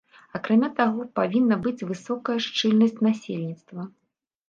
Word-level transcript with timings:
Акрамя 0.37 0.69
таго, 0.79 1.05
павінна 1.19 1.55
быць 1.67 1.85
высокая 1.91 2.39
шчыльнасць 2.49 3.01
насельніцтва. 3.11 3.91